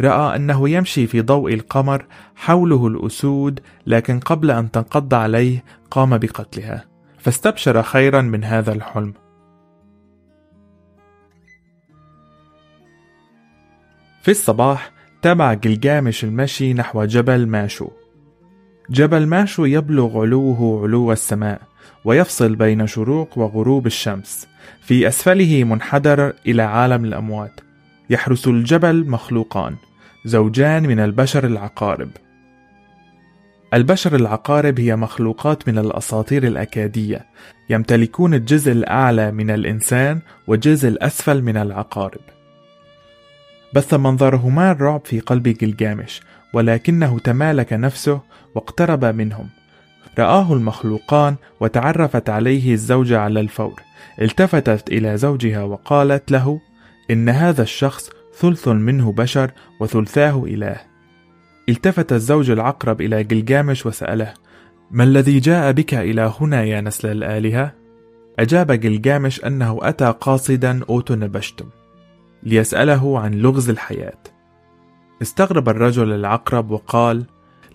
رأى 0.00 0.36
أنه 0.36 0.68
يمشي 0.68 1.06
في 1.06 1.20
ضوء 1.20 1.54
القمر 1.54 2.06
حوله 2.34 2.86
الأسود 2.86 3.60
لكن 3.86 4.20
قبل 4.20 4.50
أن 4.50 4.70
تنقض 4.70 5.14
عليه 5.14 5.64
قام 5.90 6.18
بقتلها. 6.18 6.84
فاستبشر 7.18 7.82
خيرا 7.82 8.20
من 8.20 8.44
هذا 8.44 8.72
الحلم. 8.72 9.14
في 14.22 14.30
الصباح 14.30 14.92
تابع 15.22 15.54
جلجامش 15.54 16.24
المشي 16.24 16.74
نحو 16.74 17.04
جبل 17.04 17.46
ماشو. 17.46 17.88
جبل 18.90 19.26
ماشو 19.26 19.64
يبلغ 19.64 20.20
علوه 20.20 20.82
علو 20.82 21.12
السماء. 21.12 21.73
ويفصل 22.04 22.56
بين 22.56 22.86
شروق 22.86 23.38
وغروب 23.38 23.86
الشمس 23.86 24.48
في 24.80 25.08
أسفله 25.08 25.64
منحدر 25.64 26.32
إلى 26.46 26.62
عالم 26.62 27.04
الأموات. 27.04 27.60
يحرس 28.10 28.48
الجبل 28.48 29.10
مخلوقان 29.10 29.76
زوجان 30.24 30.82
من 30.82 31.00
البشر 31.00 31.46
العقارب. 31.46 32.10
البشر 33.74 34.16
العقارب 34.16 34.80
هي 34.80 34.96
مخلوقات 34.96 35.68
من 35.68 35.78
الأساطير 35.78 36.46
الأكادية 36.46 37.26
يمتلكون 37.70 38.34
الجزء 38.34 38.72
الأعلى 38.72 39.32
من 39.32 39.50
الإنسان 39.50 40.20
والجزء 40.46 40.88
الأسفل 40.88 41.42
من 41.42 41.56
العقارب. 41.56 42.20
بث 43.74 43.94
منظرهما 43.94 44.70
الرعب 44.70 45.00
في 45.04 45.20
قلب 45.20 45.48
جلجامش 45.48 46.20
ولكنه 46.52 47.18
تمالك 47.18 47.72
نفسه 47.72 48.20
واقترب 48.54 49.04
منهم. 49.04 49.48
رآه 50.18 50.52
المخلوقان 50.52 51.36
وتعرفت 51.60 52.30
عليه 52.30 52.72
الزوجة 52.72 53.20
على 53.20 53.40
الفور. 53.40 53.80
التفتت 54.22 54.88
إلى 54.88 55.16
زوجها 55.16 55.62
وقالت 55.62 56.30
له 56.30 56.60
إن 57.10 57.28
هذا 57.28 57.62
الشخص 57.62 58.10
ثلث 58.34 58.68
منه 58.68 59.12
بشر 59.12 59.50
وثلثاه 59.80 60.44
إله. 60.44 60.76
التفت 61.68 62.12
الزوج 62.12 62.50
العقرب 62.50 63.00
إلى 63.00 63.24
جلجامش 63.24 63.86
وسأله 63.86 64.34
ما 64.90 65.04
الذي 65.04 65.40
جاء 65.40 65.72
بك 65.72 65.94
إلى 65.94 66.32
هنا 66.40 66.62
يا 66.62 66.80
نسل 66.80 67.12
الآلهة؟ 67.12 67.72
أجاب 68.38 68.72
جلجامش 68.72 69.44
أنه 69.44 69.78
أتى 69.82 70.14
قاصدا 70.20 70.80
أوتو 70.88 71.14
نبشتم 71.14 71.66
ليسأله 72.42 73.18
عن 73.18 73.34
لغز 73.34 73.70
الحياة. 73.70 74.18
استغرب 75.22 75.68
الرجل 75.68 76.12
العقرب 76.12 76.70
وقال 76.70 77.24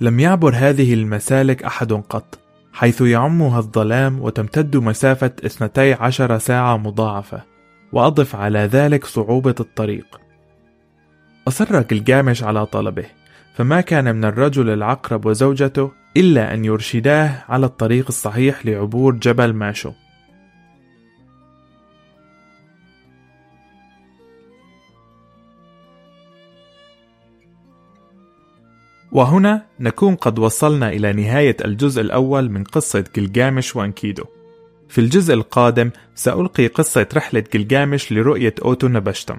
لم 0.01 0.19
يعبر 0.19 0.53
هذه 0.55 0.93
المسالك 0.93 1.63
أحد 1.63 1.93
قط 1.93 2.39
حيث 2.73 3.01
يعمها 3.01 3.59
الظلام 3.59 4.21
وتمتد 4.21 4.77
مسافة 4.77 5.31
12 5.45 6.37
ساعة 6.37 6.77
مضاعفة. 6.77 7.41
وأضف 7.91 8.35
على 8.35 8.59
ذلك 8.59 9.05
صعوبة 9.05 9.55
الطريق. 9.59 10.21
أصر 11.47 11.81
جلجامش 11.81 12.43
على 12.43 12.65
طلبه 12.65 13.05
فما 13.53 13.81
كان 13.81 14.15
من 14.15 14.25
الرجل 14.25 14.69
العقرب 14.69 15.25
وزوجته 15.25 15.91
إلا 16.17 16.53
أن 16.53 16.65
يرشداه 16.65 17.43
على 17.49 17.65
الطريق 17.65 18.05
الصحيح 18.07 18.65
لعبور 18.65 19.15
جبل 19.15 19.53
ماشو. 19.53 19.91
وهنا 29.11 29.65
نكون 29.79 30.15
قد 30.15 30.39
وصلنا 30.39 30.89
إلى 30.89 31.13
نهاية 31.13 31.57
الجزء 31.65 32.01
الأول 32.01 32.49
من 32.49 32.63
قصة 32.63 33.03
جلجامش 33.15 33.75
وأنكيدو. 33.75 34.23
في 34.89 35.01
الجزء 35.01 35.33
القادم 35.33 35.91
سألقي 36.15 36.67
قصة 36.67 37.07
رحلة 37.13 37.43
جلجامش 37.53 38.11
لرؤية 38.11 38.55
أوتو 38.65 38.87
نبشتم 38.87 39.37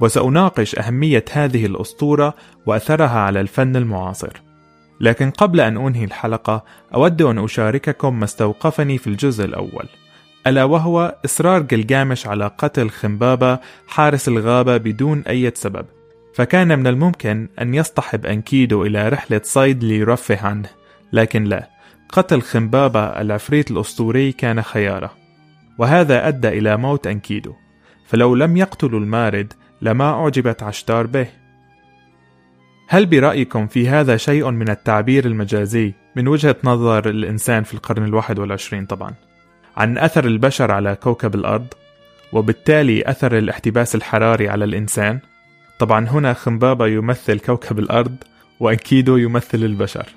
وسأناقش 0.00 0.78
أهمية 0.78 1.24
هذه 1.32 1.66
الأسطورة 1.66 2.34
وأثرها 2.66 3.18
على 3.18 3.40
الفن 3.40 3.76
المعاصر. 3.76 4.32
لكن 5.00 5.30
قبل 5.30 5.60
أن 5.60 5.86
أنهي 5.86 6.04
الحلقة 6.04 6.64
أود 6.94 7.22
أن 7.22 7.38
أشارككم 7.38 8.18
ما 8.18 8.24
استوقفني 8.24 8.98
في 8.98 9.06
الجزء 9.06 9.44
الأول 9.44 9.88
ألا 10.46 10.64
وهو 10.64 11.16
إصرار 11.24 11.62
جلجامش 11.62 12.26
على 12.26 12.50
قتل 12.58 12.90
خنبابة 12.90 13.58
حارس 13.88 14.28
الغابة 14.28 14.76
بدون 14.76 15.22
أي 15.28 15.52
سبب. 15.54 15.86
فكان 16.34 16.78
من 16.78 16.86
الممكن 16.86 17.48
أن 17.60 17.74
يصطحب 17.74 18.26
أنكيدو 18.26 18.86
إلى 18.86 19.08
رحلة 19.08 19.40
صيد 19.44 19.84
ليرفه 19.84 20.46
عنه 20.46 20.68
لكن 21.12 21.44
لا 21.44 21.68
قتل 22.08 22.42
خنبابة 22.42 23.04
العفريت 23.04 23.70
الأسطوري 23.70 24.32
كان 24.32 24.62
خيارة 24.62 25.12
وهذا 25.78 26.28
أدى 26.28 26.48
إلى 26.48 26.76
موت 26.76 27.06
أنكيدو 27.06 27.54
فلو 28.06 28.34
لم 28.34 28.56
يقتلوا 28.56 29.00
المارد 29.00 29.52
لما 29.82 30.04
أعجبت 30.04 30.62
عشتار 30.62 31.06
به. 31.06 31.26
هل 32.88 33.06
برأيكم 33.06 33.66
في 33.66 33.88
هذا 33.88 34.16
شيء 34.16 34.50
من 34.50 34.70
التعبير 34.70 35.24
المجازي 35.26 35.94
من 36.16 36.28
وجهة 36.28 36.56
نظر 36.64 37.08
الإنسان 37.08 37.62
في 37.62 37.74
القرن 37.74 38.04
الواحد 38.04 38.38
والعشرين 38.38 38.86
طبعا؟ 38.86 39.14
عن 39.76 39.98
أثر 39.98 40.24
البشر 40.24 40.70
على 40.70 40.96
كوكب 40.96 41.34
الأرض 41.34 41.66
وبالتالي 42.32 43.10
أثر 43.10 43.38
الاحتباس 43.38 43.94
الحراري 43.94 44.48
على 44.48 44.64
الإنسان؟ 44.64 45.20
طبعا 45.80 46.08
هنا 46.08 46.32
خنبابة 46.32 46.86
يمثل 46.86 47.40
كوكب 47.40 47.78
الأرض 47.78 48.16
وأكيدو 48.60 49.16
يمثل 49.16 49.58
البشر. 49.58 50.08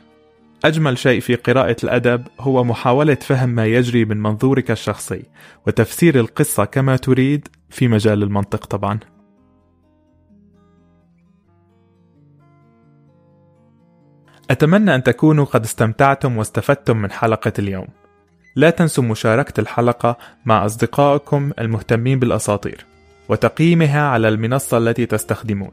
أجمل 0.66 0.98
شيء 0.98 1.20
في 1.20 1.36
قراءة 1.36 1.76
الأدب 1.84 2.28
هو 2.40 2.64
محاولة 2.64 3.16
فهم 3.16 3.50
ما 3.50 3.66
يجري 3.66 4.06
من 4.06 4.18
منظورك 4.18 4.72
الشخصي 4.72 5.24
وتفسير 5.68 6.20
القصة 6.20 6.66
كما 6.66 6.96
تريد 6.96 7.48
في 7.70 7.88
مجال 7.88 8.24
المنطق 8.24 8.66
طبعا. 8.66 9.00
أتمنى 14.50 14.96
أن 14.96 15.04
تكونوا 15.04 15.46
قد 15.46 15.64
استمتعتم 15.64 16.38
واستفدتم 16.38 16.98
من 16.98 17.12
حلقة 17.12 17.54
اليوم. 17.60 17.88
لا 18.56 18.70
تنسوا 18.70 19.04
مشاركة 19.04 19.62
الحلقة 19.62 20.18
مع 20.46 20.66
أصدقائكم 20.66 21.52
المهتمين 21.60 22.20
بالأساطير. 22.20 22.93
وتقييمها 23.30 24.02
على 24.02 24.28
المنصة 24.28 24.78
التي 24.78 25.06
تستخدمون. 25.06 25.72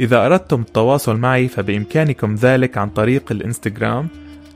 إذا 0.00 0.26
أردتم 0.26 0.60
التواصل 0.60 1.16
معي 1.16 1.48
فبإمكانكم 1.48 2.34
ذلك 2.34 2.78
عن 2.78 2.88
طريق 2.88 3.32
الإنستغرام 3.32 4.08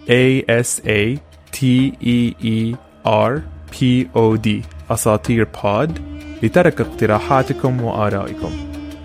A 0.08 0.42
S 0.62 0.80
A 0.86 1.18
T 1.56 1.60
E 2.02 2.34
E 2.44 2.76
R 3.06 3.32
P 3.72 4.06
O 4.16 4.36
D 4.46 4.48
أساطير 4.90 5.48
بود 5.64 5.98
لترك 6.42 6.80
اقتراحاتكم 6.80 7.80
وآرائكم. 7.80 8.50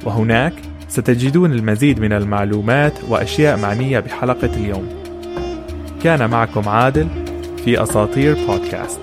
وهناك 0.06 0.54
ستجدون 0.90 1.52
المزيد 1.52 2.00
من 2.00 2.14
المعلومات 2.14 2.94
وأشياء 3.10 3.60
معنية 3.60 4.00
بحلقة 4.00 4.50
اليوم. 4.56 4.90
كان 6.04 6.30
معكم 6.30 6.70
عادل 6.70 7.08
في 7.66 7.84
أساطير 7.84 8.36
بودكاست 8.48 9.00